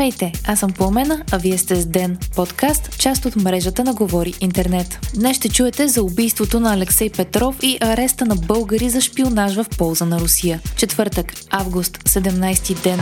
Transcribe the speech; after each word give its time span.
Здравейте, 0.00 0.32
аз 0.46 0.60
съм 0.60 0.72
Пламена, 0.72 1.24
а 1.32 1.38
вие 1.38 1.58
сте 1.58 1.76
с 1.76 1.86
Ден, 1.86 2.18
подкаст, 2.36 2.98
част 2.98 3.24
от 3.24 3.36
мрежата 3.36 3.84
на 3.84 3.94
Говори 3.94 4.34
Интернет. 4.40 4.98
Днес 5.14 5.36
ще 5.36 5.48
чуете 5.48 5.88
за 5.88 6.02
убийството 6.02 6.60
на 6.60 6.74
Алексей 6.74 7.10
Петров 7.10 7.58
и 7.62 7.78
ареста 7.80 8.26
на 8.26 8.34
българи 8.34 8.90
за 8.90 9.00
шпионаж 9.00 9.54
в 9.54 9.66
полза 9.78 10.04
на 10.04 10.20
Русия. 10.20 10.60
Четвъртък, 10.76 11.32
август, 11.50 11.98
17 11.98 12.82
ден. 12.82 13.00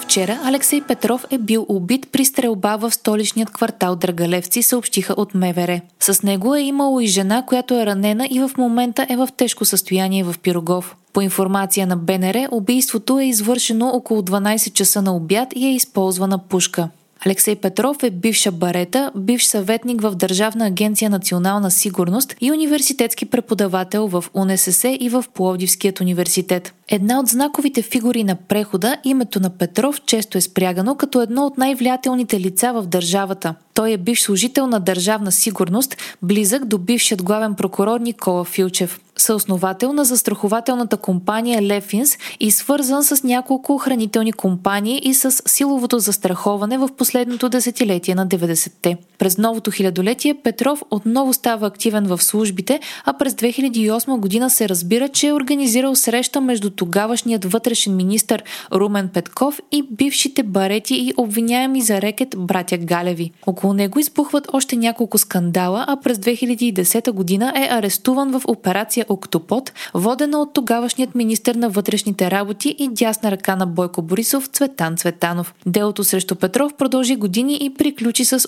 Вчера 0.00 0.40
Алексей 0.44 0.82
Петров 0.82 1.24
е 1.30 1.38
бил 1.38 1.66
убит 1.68 2.08
при 2.12 2.24
стрелба 2.24 2.76
в 2.76 2.90
столичният 2.90 3.50
квартал 3.50 3.96
Драгалевци, 3.96 4.62
съобщиха 4.62 5.14
от 5.16 5.34
МВР. 5.34 5.80
С 6.00 6.22
него 6.22 6.54
е 6.54 6.60
имало 6.60 7.00
и 7.00 7.06
жена, 7.06 7.44
която 7.46 7.74
е 7.74 7.86
ранена 7.86 8.28
и 8.30 8.40
в 8.40 8.50
момента 8.58 9.06
е 9.08 9.16
в 9.16 9.28
тежко 9.36 9.64
състояние 9.64 10.24
в 10.24 10.34
Пирогов. 10.42 10.96
По 11.18 11.22
информация 11.22 11.86
на 11.86 11.96
БНР, 11.96 12.48
убийството 12.50 13.18
е 13.18 13.24
извършено 13.24 13.88
около 13.88 14.22
12 14.22 14.72
часа 14.72 15.02
на 15.02 15.16
обяд 15.16 15.48
и 15.56 15.66
е 15.66 15.74
използвана 15.74 16.38
пушка. 16.38 16.88
Алексей 17.26 17.56
Петров 17.56 18.02
е 18.02 18.10
бивша 18.10 18.52
барета, 18.52 19.12
бивш 19.16 19.44
съветник 19.44 20.00
в 20.00 20.14
Държавна 20.14 20.66
агенция 20.66 21.10
Национална 21.10 21.70
сигурност 21.70 22.36
и 22.40 22.52
университетски 22.52 23.26
преподавател 23.26 24.08
в 24.08 24.24
УНСС 24.34 24.88
и 25.00 25.08
в 25.08 25.24
Пловдивският 25.34 26.00
университет. 26.00 26.74
Една 26.90 27.20
от 27.20 27.28
знаковите 27.28 27.82
фигури 27.82 28.24
на 28.24 28.36
прехода, 28.36 28.96
името 29.04 29.40
на 29.40 29.50
Петров 29.50 30.00
често 30.06 30.38
е 30.38 30.40
спрягано 30.40 30.94
като 30.94 31.22
едно 31.22 31.46
от 31.46 31.58
най-влиятелните 31.58 32.40
лица 32.40 32.72
в 32.72 32.86
държавата. 32.86 33.54
Той 33.74 33.92
е 33.92 33.96
бивш 33.96 34.20
служител 34.20 34.66
на 34.66 34.80
Държавна 34.80 35.32
сигурност, 35.32 35.96
близък 36.22 36.64
до 36.64 36.78
бившият 36.78 37.22
главен 37.22 37.54
прокурор 37.54 38.00
Никола 38.00 38.44
Филчев 38.44 39.00
съосновател 39.16 39.92
на 39.92 40.04
застрахователната 40.04 40.96
компания 40.96 41.62
Лефинс 41.62 42.16
и 42.40 42.50
свързан 42.50 43.04
с 43.04 43.22
няколко 43.22 43.74
охранителни 43.74 44.32
компании 44.32 45.00
и 45.04 45.14
с 45.14 45.42
силовото 45.46 45.98
застраховане 45.98 46.78
в 46.78 46.88
последното 46.96 47.48
десетилетие 47.48 48.14
на 48.14 48.26
90-те. 48.26 48.96
През 49.18 49.38
новото 49.38 49.70
хилядолетие 49.70 50.34
Петров 50.34 50.82
отново 50.90 51.32
става 51.32 51.66
активен 51.66 52.06
в 52.06 52.22
службите, 52.22 52.80
а 53.04 53.12
през 53.12 53.32
2008 53.32 54.18
година 54.18 54.50
се 54.50 54.68
разбира, 54.68 55.08
че 55.08 55.26
е 55.26 55.32
организирал 55.32 55.94
среща 55.94 56.40
между 56.40 56.70
тогавашният 56.70 57.44
вътрешен 57.44 57.96
министр 57.96 58.38
Румен 58.72 59.08
Петков 59.08 59.60
и 59.72 59.82
бившите 59.90 60.42
барети 60.42 60.94
и 60.94 61.12
обвиняеми 61.16 61.82
за 61.82 62.00
рекет 62.00 62.34
братя 62.38 62.78
Галеви. 62.78 63.30
Около 63.46 63.72
него 63.72 63.98
избухват 63.98 64.48
още 64.52 64.76
няколко 64.76 65.18
скандала, 65.18 65.84
а 65.88 65.96
през 65.96 66.18
2010 66.18 67.10
година 67.12 67.52
е 67.56 67.68
арестуван 67.70 68.30
в 68.30 68.42
операция 68.46 69.06
Октопод, 69.08 69.72
водена 69.94 70.38
от 70.38 70.52
тогавашният 70.52 71.14
министр 71.14 71.54
на 71.54 71.68
вътрешните 71.68 72.30
работи 72.30 72.76
и 72.78 72.88
дясна 72.88 73.30
ръка 73.30 73.56
на 73.56 73.66
Бойко 73.66 74.02
Борисов 74.02 74.46
Цветан 74.46 74.96
Цветанов. 74.96 75.54
Делото 75.66 76.04
срещу 76.04 76.36
Петров 76.36 76.74
продължи 76.74 77.16
години 77.16 77.58
и 77.62 77.74
приключи 77.74 78.24
с 78.24 78.44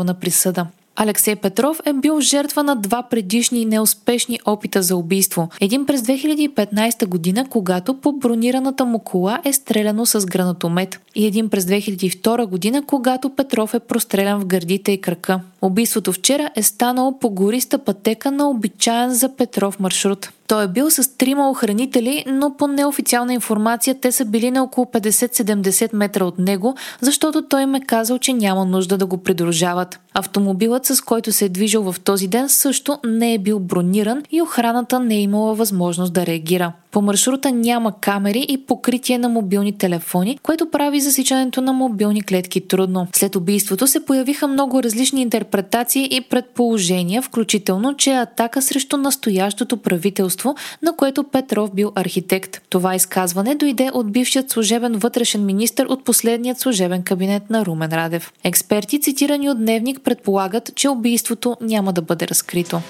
оправдателна 0.00 0.14
присъда. 0.14 0.66
Алексей 0.96 1.36
Петров 1.36 1.80
е 1.86 1.92
бил 1.92 2.20
жертва 2.20 2.62
на 2.62 2.76
два 2.76 3.02
предишни 3.02 3.64
неуспешни 3.64 4.40
опита 4.44 4.82
за 4.82 4.96
убийство. 4.96 5.48
Един 5.60 5.86
през 5.86 6.00
2015 6.00 7.06
година, 7.06 7.46
когато 7.50 7.94
по 7.94 8.12
бронираната 8.12 8.84
му 8.84 8.98
кола 8.98 9.40
е 9.44 9.52
стреляно 9.52 10.06
с 10.06 10.26
гранатомет. 10.26 11.00
И 11.14 11.26
един 11.26 11.48
през 11.48 11.64
2002 11.64 12.46
година, 12.46 12.82
когато 12.86 13.30
Петров 13.30 13.74
е 13.74 13.80
прострелян 13.80 14.40
в 14.40 14.46
гърдите 14.46 14.92
и 14.92 15.00
крака. 15.00 15.40
Убийството 15.62 16.12
вчера 16.12 16.50
е 16.56 16.62
станало 16.62 17.18
по 17.18 17.30
гориста 17.30 17.78
пътека 17.78 18.30
на 18.30 18.50
обичаен 18.50 19.14
за 19.14 19.36
Петров 19.36 19.80
маршрут. 19.80 20.30
Той 20.46 20.64
е 20.64 20.68
бил 20.68 20.90
с 20.90 21.16
трима 21.16 21.50
охранители, 21.50 22.24
но 22.28 22.56
по 22.56 22.66
неофициална 22.66 23.34
информация 23.34 24.00
те 24.00 24.12
са 24.12 24.24
били 24.24 24.50
на 24.50 24.62
около 24.62 24.86
50-70 24.86 25.94
метра 25.96 26.24
от 26.24 26.38
него, 26.38 26.74
защото 27.00 27.42
той 27.42 27.62
им 27.62 27.74
е 27.74 27.80
казал, 27.80 28.18
че 28.18 28.32
няма 28.32 28.64
нужда 28.64 28.98
да 28.98 29.06
го 29.06 29.16
придружават. 29.16 30.00
Автомобилът, 30.14 30.86
с 30.86 31.00
който 31.00 31.32
се 31.32 31.44
е 31.44 31.48
движил 31.48 31.92
в 31.92 32.00
този 32.00 32.28
ден, 32.28 32.48
също 32.48 32.98
не 33.04 33.34
е 33.34 33.38
бил 33.38 33.58
брониран 33.58 34.22
и 34.30 34.42
охраната 34.42 35.00
не 35.00 35.14
е 35.14 35.20
имала 35.20 35.54
възможност 35.54 36.12
да 36.12 36.26
реагира. 36.26 36.72
По 36.90 37.02
маршрута 37.02 37.52
няма 37.52 37.92
камери 38.00 38.46
и 38.48 38.58
покритие 38.66 39.18
на 39.18 39.28
мобилни 39.28 39.78
телефони, 39.78 40.38
което 40.42 40.70
прави 40.70 41.00
засичането 41.00 41.60
на 41.60 41.72
мобилни 41.72 42.22
клетки 42.22 42.60
трудно. 42.60 43.06
След 43.12 43.36
убийството 43.36 43.86
се 43.86 44.04
появиха 44.04 44.48
много 44.48 44.82
различни 44.82 45.22
интерпретации 45.22 46.16
и 46.16 46.20
предположения, 46.20 47.22
включително, 47.22 47.96
че 47.96 48.10
е 48.10 48.20
атака 48.20 48.62
срещу 48.62 48.96
настоящото 48.96 49.76
правителство, 49.76 50.54
на 50.82 50.96
което 50.96 51.24
Петров 51.24 51.74
бил 51.74 51.92
архитект. 51.94 52.60
Това 52.68 52.94
изказване 52.94 53.54
дойде 53.54 53.90
от 53.94 54.12
бившият 54.12 54.50
служебен 54.50 54.92
вътрешен 54.92 55.46
министр 55.46 55.86
от 55.88 56.04
последният 56.04 56.58
служебен 56.58 57.02
кабинет 57.02 57.50
на 57.50 57.66
Румен 57.66 57.92
Радев. 57.92 58.32
Експерти, 58.44 59.00
цитирани 59.00 59.50
от 59.50 59.58
Дневник, 59.58 60.00
предполагат, 60.04 60.72
че 60.74 60.88
убийството 60.88 61.56
няма 61.60 61.92
да 61.92 62.02
бъде 62.02 62.28
разкрито. 62.28 62.80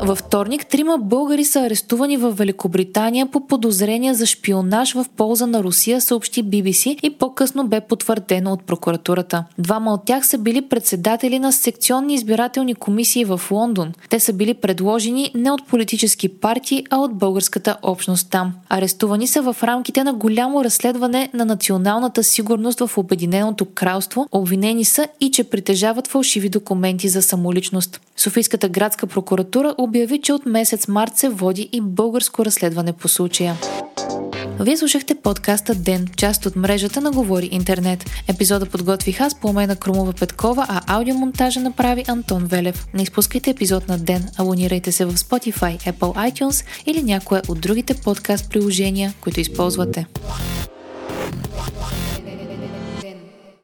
Във 0.00 0.18
вторник 0.18 0.66
трима 0.66 0.98
българи 0.98 1.44
са 1.44 1.60
арестувани 1.60 2.16
в 2.16 2.30
Великобритания 2.30 3.26
по 3.26 3.46
подозрения 3.46 4.14
за 4.14 4.26
шпионаж 4.26 4.92
в 4.92 5.06
полза 5.16 5.46
на 5.46 5.62
Русия, 5.62 6.00
съобщи 6.00 6.44
BBC 6.44 7.00
и 7.02 7.10
по-късно 7.10 7.66
бе 7.66 7.80
потвърдено 7.80 8.52
от 8.52 8.62
прокуратурата. 8.62 9.44
Двама 9.58 9.94
от 9.94 10.04
тях 10.04 10.26
са 10.26 10.38
били 10.38 10.62
председатели 10.68 11.38
на 11.38 11.52
секционни 11.52 12.14
избирателни 12.14 12.74
комисии 12.74 13.24
в 13.24 13.40
Лондон. 13.50 13.92
Те 14.10 14.20
са 14.20 14.32
били 14.32 14.54
предложени 14.54 15.30
не 15.34 15.50
от 15.50 15.66
политически 15.66 16.28
партии, 16.28 16.84
а 16.90 16.98
от 16.98 17.14
българската 17.14 17.76
общност 17.82 18.30
там. 18.30 18.52
Арестувани 18.68 19.26
са 19.26 19.42
в 19.42 19.56
рамките 19.62 20.04
на 20.04 20.12
голямо 20.12 20.64
разследване 20.64 21.30
на 21.34 21.44
националната 21.44 22.24
сигурност 22.24 22.80
в 22.80 22.98
Обединеното 22.98 23.66
кралство. 23.74 24.26
Обвинени 24.32 24.84
са 24.84 25.06
и 25.20 25.30
че 25.30 25.44
притежават 25.44 26.06
фалшиви 26.06 26.48
документи 26.48 27.08
за 27.08 27.22
самоличност. 27.22 28.00
Софийската 28.16 28.68
градска 28.68 29.06
прокуратура 29.06 29.74
обяви, 29.88 30.20
че 30.20 30.32
от 30.32 30.46
месец 30.46 30.88
март 30.88 31.16
се 31.16 31.28
води 31.28 31.68
и 31.72 31.80
българско 31.80 32.44
разследване 32.44 32.92
по 32.92 33.08
случая. 33.08 33.56
Вие 34.60 34.76
слушахте 34.76 35.14
подкаста 35.14 35.74
Ден, 35.74 36.06
част 36.16 36.46
от 36.46 36.56
мрежата 36.56 37.00
на 37.00 37.10
Говори 37.10 37.48
Интернет. 37.52 38.10
Епизода 38.28 38.66
подготвих 38.66 39.20
аз, 39.20 39.40
Пламена 39.40 39.76
Крумова 39.76 40.12
Петкова, 40.12 40.66
а 40.68 40.96
аудиомонтажа 40.96 41.60
направи 41.60 42.04
Антон 42.08 42.44
Велев. 42.44 42.86
Не 42.94 43.02
изпускайте 43.02 43.50
епизод 43.50 43.88
на 43.88 43.98
Ден, 43.98 44.28
абонирайте 44.38 44.92
се 44.92 45.04
в 45.04 45.12
Spotify, 45.12 45.92
Apple 45.92 46.32
iTunes 46.32 46.64
или 46.86 47.02
някое 47.02 47.42
от 47.48 47.60
другите 47.60 47.94
подкаст 47.94 48.50
приложения, 48.50 49.14
които 49.20 49.40
използвате. 49.40 50.06